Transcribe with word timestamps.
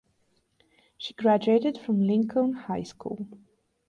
She 0.97 1.13
graduated 1.13 1.77
from 1.77 2.01
Lincoln 2.07 2.53
High 2.53 2.81
School. 2.81 3.27